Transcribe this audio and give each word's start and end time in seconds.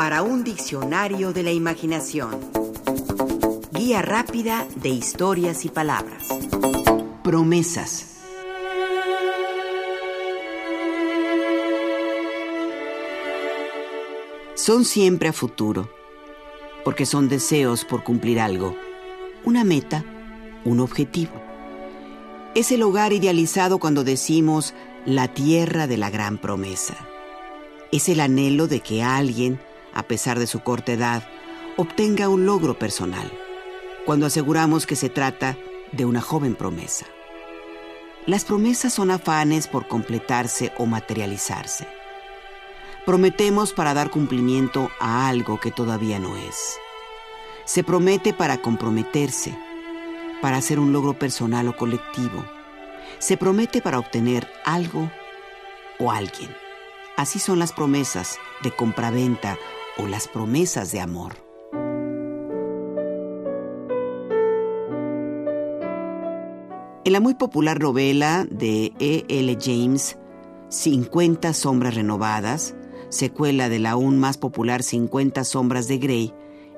para 0.00 0.22
un 0.22 0.44
diccionario 0.44 1.34
de 1.34 1.42
la 1.42 1.52
imaginación. 1.52 2.30
Guía 3.70 4.00
rápida 4.00 4.66
de 4.76 4.88
historias 4.88 5.66
y 5.66 5.68
palabras. 5.68 6.26
Promesas. 7.22 8.06
Son 14.54 14.86
siempre 14.86 15.28
a 15.28 15.34
futuro, 15.34 15.90
porque 16.82 17.04
son 17.04 17.28
deseos 17.28 17.84
por 17.84 18.02
cumplir 18.02 18.40
algo, 18.40 18.74
una 19.44 19.64
meta, 19.64 20.06
un 20.64 20.80
objetivo. 20.80 21.34
Es 22.54 22.72
el 22.72 22.82
hogar 22.84 23.12
idealizado 23.12 23.78
cuando 23.78 24.02
decimos 24.02 24.72
la 25.04 25.28
tierra 25.28 25.86
de 25.86 25.98
la 25.98 26.08
gran 26.08 26.38
promesa. 26.38 26.96
Es 27.92 28.08
el 28.08 28.20
anhelo 28.20 28.66
de 28.66 28.80
que 28.80 29.02
alguien, 29.02 29.60
a 29.94 30.02
pesar 30.02 30.38
de 30.38 30.46
su 30.46 30.60
corta 30.60 30.92
edad, 30.92 31.22
obtenga 31.76 32.28
un 32.28 32.46
logro 32.46 32.78
personal, 32.78 33.30
cuando 34.04 34.26
aseguramos 34.26 34.86
que 34.86 34.96
se 34.96 35.08
trata 35.08 35.56
de 35.92 36.04
una 36.04 36.20
joven 36.20 36.54
promesa. 36.54 37.06
Las 38.26 38.44
promesas 38.44 38.92
son 38.92 39.10
afanes 39.10 39.66
por 39.66 39.88
completarse 39.88 40.72
o 40.76 40.86
materializarse. 40.86 41.88
Prometemos 43.06 43.72
para 43.72 43.94
dar 43.94 44.10
cumplimiento 44.10 44.90
a 45.00 45.28
algo 45.28 45.58
que 45.58 45.70
todavía 45.70 46.18
no 46.18 46.36
es. 46.36 46.78
Se 47.64 47.82
promete 47.82 48.34
para 48.34 48.58
comprometerse, 48.58 49.56
para 50.42 50.58
hacer 50.58 50.78
un 50.78 50.92
logro 50.92 51.18
personal 51.18 51.66
o 51.68 51.76
colectivo. 51.76 52.44
Se 53.18 53.36
promete 53.36 53.80
para 53.80 53.98
obtener 53.98 54.46
algo 54.64 55.10
o 55.98 56.12
alguien. 56.12 56.54
Así 57.16 57.38
son 57.38 57.58
las 57.58 57.72
promesas 57.72 58.38
de 58.62 58.70
compraventa 58.70 59.58
o 60.00 60.06
las 60.06 60.28
promesas 60.28 60.92
de 60.92 61.00
amor. 61.00 61.34
En 67.04 67.12
la 67.12 67.20
muy 67.20 67.34
popular 67.34 67.80
novela 67.80 68.46
de 68.50 68.92
E. 68.98 69.24
L. 69.28 69.58
James, 69.60 70.16
50 70.68 71.52
sombras 71.54 71.94
renovadas, 71.94 72.74
secuela 73.08 73.68
de 73.68 73.78
la 73.78 73.92
aún 73.92 74.18
más 74.18 74.38
popular 74.38 74.82
50 74.82 75.44
sombras 75.44 75.88
de 75.88 75.98
Grey, 75.98 76.34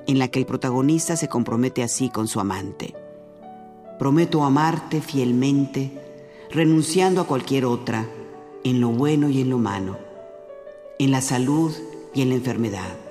en 0.07 0.19
la 0.19 0.29
que 0.29 0.39
el 0.39 0.45
protagonista 0.45 1.15
se 1.15 1.27
compromete 1.27 1.83
así 1.83 2.09
con 2.09 2.27
su 2.27 2.39
amante. 2.39 2.95
Prometo 3.99 4.43
amarte 4.43 5.01
fielmente, 5.01 5.91
renunciando 6.51 7.21
a 7.21 7.27
cualquier 7.27 7.65
otra, 7.65 8.05
en 8.63 8.81
lo 8.81 8.89
bueno 8.89 9.29
y 9.29 9.41
en 9.41 9.49
lo 9.49 9.59
malo, 9.59 9.97
en 10.99 11.11
la 11.11 11.21
salud 11.21 11.73
y 12.13 12.21
en 12.21 12.29
la 12.29 12.35
enfermedad. 12.35 13.02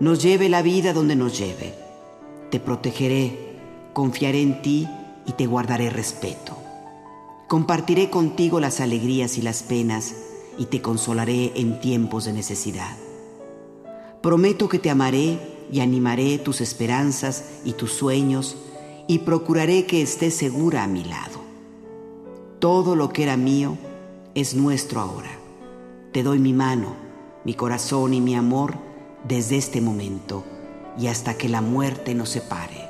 Nos 0.00 0.22
lleve 0.22 0.48
la 0.48 0.62
vida 0.62 0.92
donde 0.92 1.16
nos 1.16 1.36
lleve. 1.36 1.74
Te 2.50 2.60
protegeré, 2.60 3.36
confiaré 3.92 4.42
en 4.42 4.62
ti 4.62 4.86
y 5.26 5.32
te 5.32 5.46
guardaré 5.46 5.90
respeto. 5.90 6.56
Compartiré 7.48 8.08
contigo 8.08 8.60
las 8.60 8.78
alegrías 8.80 9.38
y 9.38 9.42
las 9.42 9.64
penas 9.64 10.14
y 10.56 10.66
te 10.66 10.80
consolaré 10.80 11.50
en 11.56 11.80
tiempos 11.80 12.26
de 12.26 12.32
necesidad. 12.32 12.96
Prometo 14.22 14.68
que 14.68 14.78
te 14.78 14.88
amaré 14.88 15.40
y 15.72 15.80
animaré 15.80 16.38
tus 16.38 16.60
esperanzas 16.60 17.60
y 17.64 17.72
tus 17.72 17.90
sueños 17.92 18.56
y 19.08 19.18
procuraré 19.20 19.84
que 19.86 20.00
estés 20.00 20.34
segura 20.34 20.84
a 20.84 20.86
mi 20.86 21.02
lado. 21.02 21.40
Todo 22.60 22.94
lo 22.94 23.08
que 23.08 23.24
era 23.24 23.36
mío 23.36 23.76
es 24.36 24.54
nuestro 24.54 25.00
ahora. 25.00 25.30
Te 26.12 26.22
doy 26.22 26.38
mi 26.38 26.52
mano, 26.52 26.94
mi 27.44 27.54
corazón 27.54 28.14
y 28.14 28.20
mi 28.20 28.36
amor 28.36 28.87
desde 29.28 29.58
este 29.58 29.80
momento 29.82 30.42
y 30.98 31.08
hasta 31.08 31.34
que 31.34 31.48
la 31.48 31.60
muerte 31.60 32.14
nos 32.14 32.30
separe. 32.30 32.88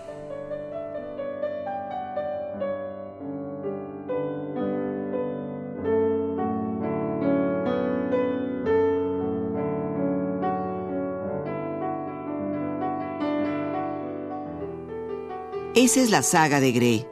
Esa 15.75 16.01
es 16.01 16.11
la 16.11 16.23
saga 16.23 16.61
de 16.61 16.73
Grey. 16.73 17.07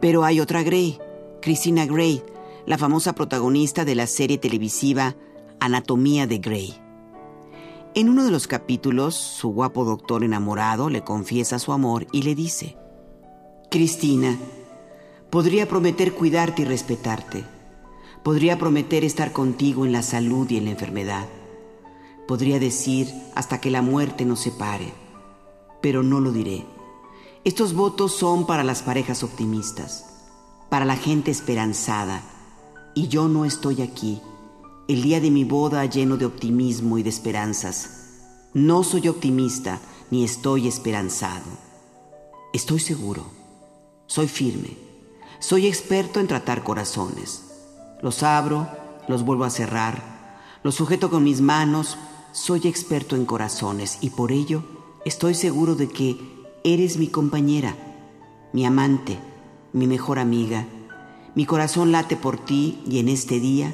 Pero 0.00 0.24
hay 0.24 0.40
otra 0.40 0.62
Grey, 0.62 0.98
Christina 1.40 1.86
Grey, 1.86 2.22
la 2.66 2.78
famosa 2.78 3.14
protagonista 3.14 3.84
de 3.84 3.94
la 3.94 4.06
serie 4.06 4.38
televisiva 4.38 5.16
Anatomía 5.60 6.26
de 6.26 6.38
Grey. 6.38 6.85
En 7.96 8.08
uno 8.08 8.24
de 8.24 8.30
los 8.30 8.46
capítulos, 8.46 9.16
su 9.16 9.48
guapo 9.48 9.84
doctor 9.84 10.22
enamorado 10.22 10.88
le 10.88 11.02
confiesa 11.02 11.58
su 11.58 11.72
amor 11.72 12.06
y 12.12 12.22
le 12.22 12.36
dice, 12.36 12.76
Cristina, 13.68 14.38
podría 15.30 15.66
prometer 15.66 16.14
cuidarte 16.14 16.62
y 16.62 16.64
respetarte. 16.66 17.44
Podría 18.22 18.56
prometer 18.56 19.02
estar 19.02 19.32
contigo 19.32 19.84
en 19.84 19.90
la 19.90 20.02
salud 20.02 20.48
y 20.48 20.58
en 20.58 20.66
la 20.66 20.70
enfermedad. 20.70 21.26
Podría 22.28 22.60
decir 22.60 23.12
hasta 23.34 23.60
que 23.60 23.72
la 23.72 23.82
muerte 23.82 24.24
nos 24.24 24.38
separe, 24.38 24.92
pero 25.80 26.04
no 26.04 26.20
lo 26.20 26.30
diré 26.30 26.64
estos 27.46 27.74
votos 27.74 28.10
son 28.10 28.44
para 28.44 28.64
las 28.64 28.82
parejas 28.82 29.22
optimistas, 29.22 30.04
para 30.68 30.84
la 30.84 30.96
gente 30.96 31.30
esperanzada, 31.30 32.20
y 32.92 33.06
yo 33.06 33.28
no 33.28 33.44
estoy 33.44 33.82
aquí, 33.82 34.20
el 34.88 35.02
día 35.02 35.20
de 35.20 35.30
mi 35.30 35.44
boda 35.44 35.84
lleno 35.86 36.16
de 36.16 36.26
optimismo 36.26 36.98
y 36.98 37.02
de 37.02 37.10
esperanzas. 37.10 37.90
No 38.54 38.82
soy 38.82 39.08
optimista 39.08 39.80
ni 40.10 40.24
estoy 40.24 40.68
esperanzado. 40.68 41.44
Estoy 42.52 42.80
seguro, 42.80 43.24
soy 44.06 44.28
firme, 44.28 44.76
soy 45.38 45.66
experto 45.66 46.20
en 46.20 46.28
tratar 46.28 46.62
corazones. 46.62 47.42
Los 48.02 48.22
abro, 48.22 48.68
los 49.08 49.24
vuelvo 49.24 49.44
a 49.44 49.50
cerrar, 49.50 50.38
los 50.62 50.74
sujeto 50.74 51.10
con 51.10 51.24
mis 51.24 51.40
manos, 51.40 51.98
soy 52.32 52.60
experto 52.64 53.16
en 53.16 53.26
corazones 53.26 53.98
y 54.00 54.10
por 54.10 54.32
ello 54.32 54.62
estoy 55.04 55.34
seguro 55.34 55.74
de 55.74 55.88
que 55.88 56.36
Eres 56.68 56.96
mi 56.96 57.06
compañera, 57.06 57.76
mi 58.52 58.66
amante, 58.66 59.20
mi 59.72 59.86
mejor 59.86 60.18
amiga. 60.18 60.66
Mi 61.36 61.46
corazón 61.46 61.92
late 61.92 62.16
por 62.16 62.44
ti 62.44 62.82
y 62.90 62.98
en 62.98 63.08
este 63.08 63.38
día, 63.38 63.72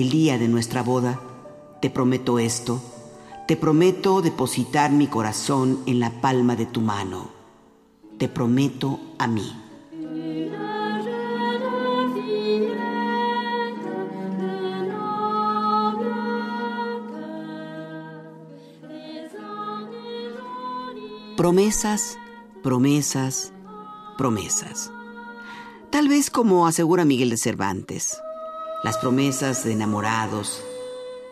el 0.00 0.10
día 0.10 0.38
de 0.38 0.48
nuestra 0.48 0.82
boda, 0.82 1.20
te 1.80 1.90
prometo 1.90 2.38
esto. 2.38 2.82
Te 3.48 3.56
prometo 3.56 4.20
depositar 4.20 4.90
mi 4.90 5.06
corazón 5.06 5.80
en 5.86 6.00
la 6.00 6.20
palma 6.20 6.54
de 6.56 6.66
tu 6.66 6.80
mano. 6.80 7.30
Te 8.18 8.28
prometo 8.28 9.00
a 9.18 9.26
mí. 9.26 9.62
Promesas 21.36 22.18
promesas, 22.66 23.52
promesas. 24.18 24.90
Tal 25.90 26.08
vez 26.08 26.30
como 26.30 26.66
asegura 26.66 27.04
Miguel 27.04 27.30
de 27.30 27.36
Cervantes, 27.36 28.20
las 28.86 28.98
promesas 28.98 29.64
de 29.64 29.72
enamorados, 29.72 30.62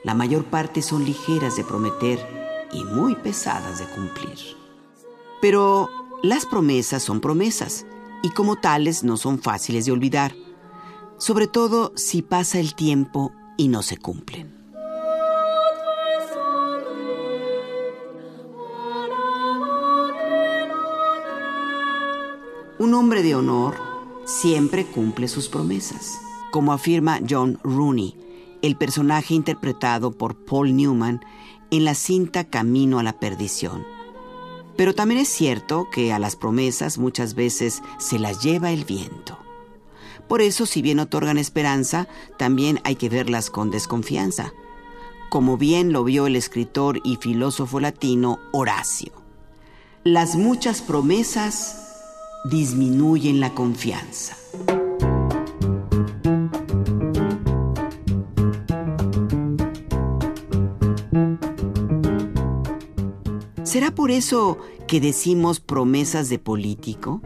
la 0.02 0.12
mayor 0.12 0.44
parte 0.46 0.82
son 0.82 1.04
ligeras 1.04 1.54
de 1.54 1.62
prometer 1.62 2.18
y 2.72 2.82
muy 2.82 3.14
pesadas 3.14 3.78
de 3.78 3.84
cumplir. 3.84 4.36
Pero 5.40 5.88
las 6.24 6.46
promesas 6.46 7.04
son 7.04 7.20
promesas 7.20 7.86
y 8.24 8.30
como 8.30 8.56
tales 8.56 9.04
no 9.04 9.16
son 9.16 9.38
fáciles 9.38 9.86
de 9.86 9.92
olvidar, 9.92 10.34
sobre 11.16 11.46
todo 11.46 11.92
si 11.94 12.22
pasa 12.22 12.58
el 12.58 12.74
tiempo 12.74 13.30
y 13.56 13.68
no 13.68 13.84
se 13.84 13.98
cumplen. 13.98 14.52
Un 22.80 22.94
hombre 22.94 23.22
de 23.22 23.36
honor 23.36 23.76
siempre 24.24 24.84
cumple 24.86 25.28
sus 25.28 25.48
promesas, 25.48 26.18
como 26.54 26.72
afirma 26.72 27.18
John 27.28 27.58
Rooney, 27.64 28.14
el 28.62 28.76
personaje 28.76 29.34
interpretado 29.34 30.12
por 30.12 30.36
Paul 30.36 30.76
Newman 30.76 31.20
en 31.72 31.84
la 31.84 31.96
cinta 31.96 32.44
Camino 32.44 33.00
a 33.00 33.02
la 33.02 33.18
Perdición. 33.18 33.84
Pero 34.76 34.94
también 34.94 35.20
es 35.20 35.28
cierto 35.28 35.88
que 35.90 36.12
a 36.12 36.20
las 36.20 36.36
promesas 36.36 36.96
muchas 36.96 37.34
veces 37.34 37.82
se 37.98 38.20
las 38.20 38.40
lleva 38.40 38.70
el 38.70 38.84
viento. 38.84 39.36
Por 40.28 40.42
eso, 40.42 40.64
si 40.64 40.80
bien 40.80 41.00
otorgan 41.00 41.38
esperanza, 41.38 42.06
también 42.38 42.78
hay 42.84 42.94
que 42.94 43.08
verlas 43.08 43.50
con 43.50 43.72
desconfianza, 43.72 44.52
como 45.30 45.56
bien 45.56 45.92
lo 45.92 46.04
vio 46.04 46.28
el 46.28 46.36
escritor 46.36 47.00
y 47.02 47.16
filósofo 47.16 47.80
latino 47.80 48.38
Horacio. 48.52 49.10
Las 50.04 50.36
muchas 50.36 50.82
promesas 50.82 51.80
disminuyen 52.44 53.40
la 53.40 53.54
confianza. 53.54 54.36
¿Será 63.74 63.92
por 63.92 64.12
eso 64.12 64.56
que 64.86 65.00
decimos 65.00 65.58
promesas 65.58 66.28
de 66.28 66.38
político? 66.38 67.20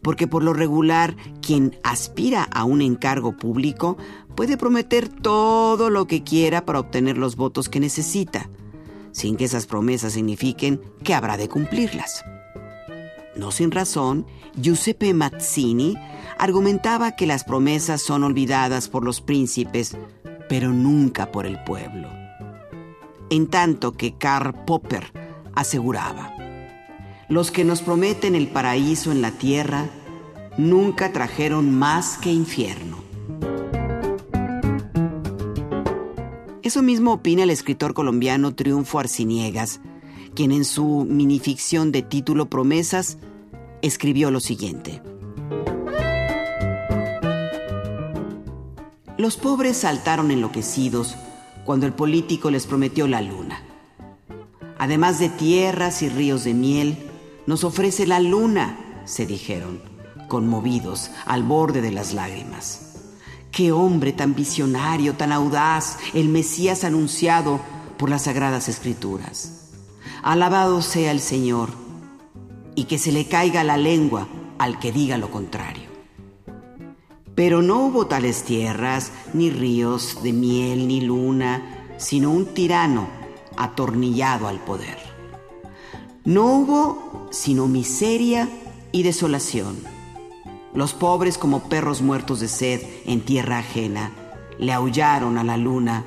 Porque 0.00 0.26
por 0.26 0.42
lo 0.42 0.54
regular, 0.54 1.14
quien 1.42 1.78
aspira 1.82 2.44
a 2.44 2.64
un 2.64 2.80
encargo 2.80 3.36
público 3.36 3.98
puede 4.34 4.56
prometer 4.56 5.10
todo 5.10 5.90
lo 5.90 6.06
que 6.06 6.22
quiera 6.22 6.64
para 6.64 6.80
obtener 6.80 7.18
los 7.18 7.36
votos 7.36 7.68
que 7.68 7.78
necesita, 7.78 8.48
sin 9.10 9.36
que 9.36 9.44
esas 9.44 9.66
promesas 9.66 10.14
signifiquen 10.14 10.80
que 11.04 11.12
habrá 11.12 11.36
de 11.36 11.50
cumplirlas. 11.50 12.24
No 13.36 13.50
sin 13.50 13.70
razón, 13.70 14.24
Giuseppe 14.56 15.12
Mazzini 15.12 15.94
argumentaba 16.38 17.16
que 17.16 17.26
las 17.26 17.44
promesas 17.44 18.00
son 18.00 18.24
olvidadas 18.24 18.88
por 18.88 19.04
los 19.04 19.20
príncipes, 19.20 19.94
pero 20.48 20.70
nunca 20.70 21.30
por 21.30 21.44
el 21.44 21.62
pueblo. 21.64 22.08
En 23.28 23.46
tanto 23.48 23.92
que 23.92 24.16
Karl 24.16 24.54
Popper 24.64 25.21
aseguraba, 25.54 26.34
los 27.28 27.50
que 27.50 27.64
nos 27.64 27.82
prometen 27.82 28.34
el 28.34 28.48
paraíso 28.48 29.12
en 29.12 29.22
la 29.22 29.32
tierra 29.32 29.88
nunca 30.58 31.12
trajeron 31.12 31.70
más 31.70 32.18
que 32.18 32.32
infierno. 32.32 32.98
Eso 36.62 36.82
mismo 36.82 37.12
opina 37.12 37.42
el 37.42 37.50
escritor 37.50 37.92
colombiano 37.92 38.54
Triunfo 38.54 38.98
Arciniegas, 38.98 39.80
quien 40.34 40.52
en 40.52 40.64
su 40.64 41.06
minificción 41.08 41.92
de 41.92 42.02
título 42.02 42.46
Promesas 42.46 43.18
escribió 43.82 44.30
lo 44.30 44.40
siguiente. 44.40 45.02
Los 49.18 49.36
pobres 49.36 49.76
saltaron 49.76 50.30
enloquecidos 50.30 51.16
cuando 51.64 51.86
el 51.86 51.92
político 51.92 52.50
les 52.50 52.66
prometió 52.66 53.06
la 53.06 53.20
luna. 53.20 53.62
Además 54.82 55.20
de 55.20 55.28
tierras 55.28 56.02
y 56.02 56.08
ríos 56.08 56.42
de 56.42 56.54
miel, 56.54 56.98
nos 57.46 57.62
ofrece 57.62 58.04
la 58.04 58.18
luna, 58.18 58.76
se 59.04 59.26
dijeron, 59.26 59.80
conmovidos 60.26 61.12
al 61.24 61.44
borde 61.44 61.80
de 61.80 61.92
las 61.92 62.14
lágrimas. 62.14 62.96
Qué 63.52 63.70
hombre 63.70 64.12
tan 64.12 64.34
visionario, 64.34 65.14
tan 65.14 65.30
audaz, 65.30 65.98
el 66.14 66.28
Mesías 66.28 66.82
anunciado 66.82 67.60
por 67.96 68.10
las 68.10 68.22
sagradas 68.22 68.68
escrituras. 68.68 69.70
Alabado 70.24 70.82
sea 70.82 71.12
el 71.12 71.20
Señor, 71.20 71.68
y 72.74 72.86
que 72.86 72.98
se 72.98 73.12
le 73.12 73.28
caiga 73.28 73.62
la 73.62 73.76
lengua 73.76 74.26
al 74.58 74.80
que 74.80 74.90
diga 74.90 75.16
lo 75.16 75.30
contrario. 75.30 75.90
Pero 77.36 77.62
no 77.62 77.84
hubo 77.84 78.08
tales 78.08 78.42
tierras, 78.42 79.12
ni 79.32 79.48
ríos 79.48 80.24
de 80.24 80.32
miel, 80.32 80.88
ni 80.88 81.02
luna, 81.02 81.84
sino 81.98 82.32
un 82.32 82.46
tirano 82.46 83.21
atornillado 83.56 84.48
al 84.48 84.60
poder. 84.60 84.98
No 86.24 86.46
hubo 86.46 87.28
sino 87.30 87.66
miseria 87.66 88.48
y 88.92 89.02
desolación. 89.02 89.78
Los 90.74 90.94
pobres 90.94 91.38
como 91.38 91.68
perros 91.68 92.00
muertos 92.00 92.40
de 92.40 92.48
sed 92.48 92.82
en 93.06 93.20
tierra 93.20 93.58
ajena 93.58 94.12
le 94.58 94.72
aullaron 94.72 95.38
a 95.38 95.44
la 95.44 95.56
luna 95.56 96.04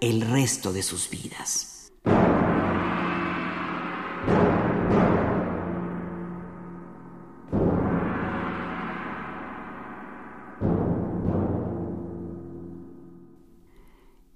el 0.00 0.22
resto 0.22 0.72
de 0.72 0.82
sus 0.82 1.08
vidas. 1.08 1.92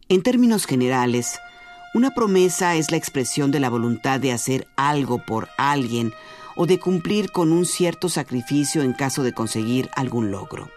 En 0.09 0.23
términos 0.23 0.67
generales, 0.67 1.37
una 1.97 2.11
promesa 2.11 2.75
es 2.75 2.91
la 2.91 2.99
expresión 2.99 3.51
de 3.51 3.59
la 3.59 3.71
voluntad 3.71 4.21
de 4.21 4.31
hacer 4.31 4.69
algo 4.77 5.17
por 5.25 5.49
alguien 5.57 6.13
o 6.55 6.67
de 6.67 6.79
cumplir 6.79 7.33
con 7.33 7.53
un 7.53 7.65
cierto 7.65 8.11
sacrificio 8.11 8.83
en 8.83 8.93
caso 8.93 9.23
de 9.23 9.33
conseguir 9.33 9.89
algún 9.97 10.31
logro. 10.31 10.69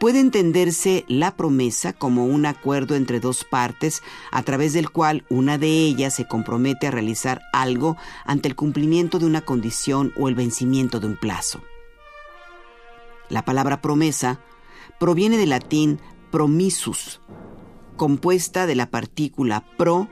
Puede 0.00 0.20
entenderse 0.20 1.04
la 1.08 1.36
promesa 1.36 1.92
como 1.92 2.24
un 2.24 2.46
acuerdo 2.46 2.94
entre 2.94 3.20
dos 3.20 3.44
partes 3.44 4.02
a 4.32 4.42
través 4.44 4.72
del 4.72 4.88
cual 4.88 5.26
una 5.28 5.58
de 5.58 5.68
ellas 5.68 6.14
se 6.14 6.26
compromete 6.26 6.86
a 6.86 6.90
realizar 6.90 7.42
algo 7.52 7.98
ante 8.24 8.48
el 8.48 8.56
cumplimiento 8.56 9.18
de 9.18 9.26
una 9.26 9.42
condición 9.42 10.10
o 10.16 10.30
el 10.30 10.34
vencimiento 10.34 11.00
de 11.00 11.08
un 11.08 11.16
plazo. 11.18 11.60
La 13.28 13.44
palabra 13.44 13.82
promesa 13.82 14.40
proviene 14.98 15.36
del 15.36 15.50
latín 15.50 16.00
promisus, 16.30 17.20
compuesta 17.96 18.66
de 18.66 18.74
la 18.74 18.90
partícula 18.90 19.64
pro, 19.76 20.08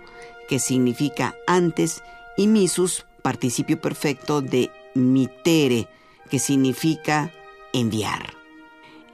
que 0.49 0.59
significa 0.59 1.35
antes, 1.47 2.03
y 2.37 2.47
misus, 2.47 3.07
participio 3.23 3.81
perfecto 3.81 4.41
de 4.41 4.71
mitere, 4.95 5.89
que 6.31 6.39
significa 6.39 7.33
enviar. 7.73 8.35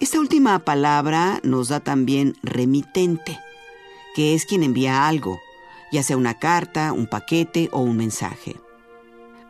Esta 0.00 0.18
última 0.18 0.58
palabra 0.60 1.40
nos 1.42 1.68
da 1.68 1.80
también 1.80 2.34
remitente, 2.42 3.38
que 4.14 4.34
es 4.34 4.46
quien 4.46 4.62
envía 4.62 5.06
algo, 5.06 5.38
ya 5.92 6.02
sea 6.02 6.16
una 6.16 6.38
carta, 6.38 6.92
un 6.92 7.06
paquete 7.06 7.68
o 7.72 7.80
un 7.80 7.96
mensaje. 7.96 8.56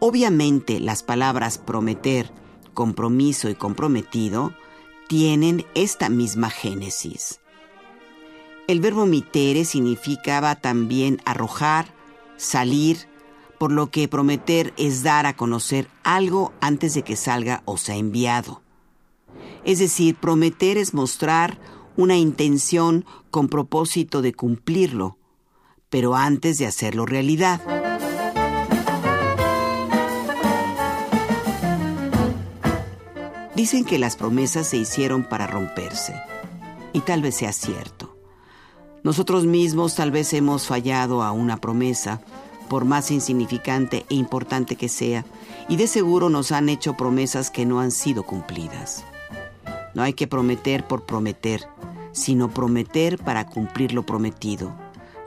Obviamente 0.00 0.80
las 0.80 1.02
palabras 1.02 1.58
prometer, 1.58 2.32
compromiso 2.74 3.48
y 3.48 3.54
comprometido 3.54 4.54
tienen 5.08 5.66
esta 5.74 6.08
misma 6.08 6.50
génesis. 6.50 7.40
El 8.70 8.80
verbo 8.80 9.04
mitere 9.04 9.64
significaba 9.64 10.54
también 10.54 11.20
arrojar, 11.24 11.92
salir, 12.36 13.08
por 13.58 13.72
lo 13.72 13.90
que 13.90 14.06
prometer 14.06 14.72
es 14.76 15.02
dar 15.02 15.26
a 15.26 15.34
conocer 15.34 15.88
algo 16.04 16.52
antes 16.60 16.94
de 16.94 17.02
que 17.02 17.16
salga 17.16 17.64
o 17.64 17.76
sea 17.76 17.96
enviado. 17.96 18.62
Es 19.64 19.80
decir, 19.80 20.14
prometer 20.14 20.78
es 20.78 20.94
mostrar 20.94 21.58
una 21.96 22.16
intención 22.16 23.04
con 23.32 23.48
propósito 23.48 24.22
de 24.22 24.34
cumplirlo, 24.34 25.18
pero 25.88 26.14
antes 26.14 26.56
de 26.58 26.66
hacerlo 26.66 27.06
realidad. 27.06 27.60
Dicen 33.56 33.84
que 33.84 33.98
las 33.98 34.14
promesas 34.14 34.68
se 34.68 34.76
hicieron 34.76 35.24
para 35.24 35.48
romperse, 35.48 36.14
y 36.92 37.00
tal 37.00 37.20
vez 37.20 37.34
sea 37.34 37.52
cierto. 37.52 38.09
Nosotros 39.02 39.46
mismos 39.46 39.94
tal 39.94 40.10
vez 40.10 40.32
hemos 40.34 40.66
fallado 40.66 41.22
a 41.22 41.32
una 41.32 41.56
promesa, 41.56 42.20
por 42.68 42.84
más 42.84 43.10
insignificante 43.10 44.04
e 44.10 44.14
importante 44.14 44.76
que 44.76 44.88
sea, 44.88 45.24
y 45.68 45.76
de 45.76 45.86
seguro 45.86 46.28
nos 46.28 46.52
han 46.52 46.68
hecho 46.68 46.96
promesas 46.96 47.50
que 47.50 47.64
no 47.64 47.80
han 47.80 47.92
sido 47.92 48.24
cumplidas. 48.24 49.04
No 49.94 50.02
hay 50.02 50.12
que 50.12 50.26
prometer 50.26 50.86
por 50.86 51.06
prometer, 51.06 51.66
sino 52.12 52.50
prometer 52.50 53.18
para 53.18 53.46
cumplir 53.46 53.92
lo 53.92 54.04
prometido, 54.04 54.72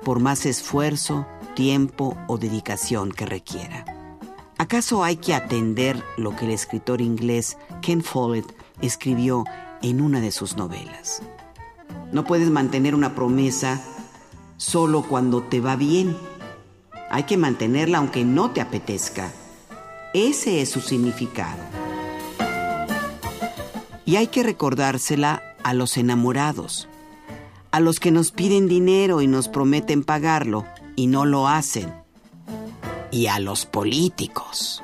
por 0.04 0.20
más 0.20 0.46
esfuerzo, 0.46 1.26
tiempo 1.56 2.16
o 2.28 2.38
dedicación 2.38 3.12
que 3.12 3.26
requiera. 3.26 3.86
¿Acaso 4.58 5.04
hay 5.04 5.18
que 5.18 5.34
atender 5.34 6.02
lo 6.16 6.36
que 6.36 6.46
el 6.46 6.52
escritor 6.52 7.02
inglés 7.02 7.58
Ken 7.82 8.04
Follett 8.04 8.46
escribió 8.82 9.46
en 9.82 10.00
una 10.00 10.22
de 10.22 10.32
sus 10.32 10.56
novelas? 10.56 11.22
No 12.14 12.26
puedes 12.26 12.52
mantener 12.52 12.94
una 12.94 13.16
promesa 13.16 13.82
solo 14.58 15.02
cuando 15.02 15.42
te 15.42 15.60
va 15.60 15.76
bien. 15.76 16.16
Hay 17.10 17.24
que 17.24 17.38
mantenerla 17.38 17.98
aunque 17.98 18.24
no 18.24 18.52
te 18.52 18.62
apetezca. 18.62 19.34
Ese 20.14 20.62
es 20.62 20.70
su 20.70 20.80
significado. 20.80 21.58
Y 24.06 24.18
hay 24.18 24.28
que 24.28 24.44
recordársela 24.44 25.42
a 25.64 25.74
los 25.74 25.98
enamorados, 25.98 26.88
a 27.72 27.80
los 27.80 28.00
que 28.00 28.12
nos 28.12 28.32
piden 28.32 28.68
dinero 28.68 29.22
y 29.22 29.28
nos 29.28 29.48
prometen 29.48 30.04
pagarlo 30.04 30.66
y 30.96 31.08
no 31.08 31.26
lo 31.26 31.48
hacen, 31.48 31.92
y 33.10 33.26
a 33.26 33.40
los 33.40 33.66
políticos. 33.66 34.84